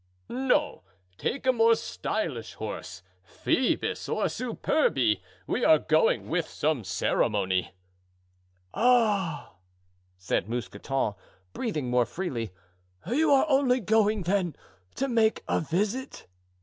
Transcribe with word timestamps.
"No, 0.29 0.81
take 1.19 1.45
a 1.45 1.53
more 1.53 1.75
stylish 1.75 2.55
horse, 2.55 3.03
Phoebus 3.23 4.09
or 4.09 4.27
Superbe; 4.29 5.19
we 5.45 5.63
are 5.63 5.77
going 5.77 6.27
with 6.27 6.47
some 6.49 6.83
ceremony." 6.83 7.75
"Ah," 8.73 9.57
said 10.17 10.49
Mousqueton, 10.49 11.13
breathing 11.53 11.91
more 11.91 12.07
freely, 12.07 12.49
"you 13.05 13.29
are 13.29 13.45
only 13.47 13.79
going, 13.79 14.23
then, 14.23 14.55
to 14.95 15.07
make 15.07 15.43
a 15.47 15.59
visit?" 15.61 16.25